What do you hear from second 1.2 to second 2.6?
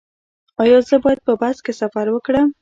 په بس کې سفر وکړم؟